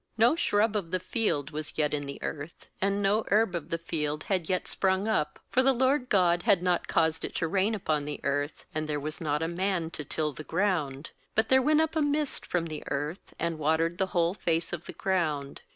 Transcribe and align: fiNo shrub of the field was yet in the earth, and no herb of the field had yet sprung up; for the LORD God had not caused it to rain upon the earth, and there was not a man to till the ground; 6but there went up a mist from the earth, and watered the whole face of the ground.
fiNo 0.17 0.35
shrub 0.35 0.75
of 0.75 0.89
the 0.89 0.99
field 0.99 1.51
was 1.51 1.77
yet 1.77 1.93
in 1.93 2.07
the 2.07 2.17
earth, 2.23 2.65
and 2.81 3.03
no 3.03 3.23
herb 3.29 3.53
of 3.53 3.69
the 3.69 3.77
field 3.77 4.23
had 4.23 4.49
yet 4.49 4.65
sprung 4.67 5.07
up; 5.07 5.37
for 5.51 5.61
the 5.61 5.73
LORD 5.73 6.09
God 6.09 6.41
had 6.41 6.63
not 6.63 6.87
caused 6.87 7.23
it 7.23 7.35
to 7.35 7.47
rain 7.47 7.75
upon 7.75 8.05
the 8.05 8.19
earth, 8.23 8.65
and 8.73 8.87
there 8.87 8.99
was 8.99 9.21
not 9.21 9.43
a 9.43 9.47
man 9.47 9.91
to 9.91 10.03
till 10.03 10.33
the 10.33 10.43
ground; 10.43 11.11
6but 11.37 11.49
there 11.49 11.61
went 11.61 11.81
up 11.81 11.95
a 11.95 12.01
mist 12.01 12.47
from 12.47 12.65
the 12.65 12.83
earth, 12.87 13.35
and 13.37 13.59
watered 13.59 13.99
the 13.99 14.07
whole 14.07 14.33
face 14.33 14.73
of 14.73 14.85
the 14.85 14.93
ground. 14.93 15.61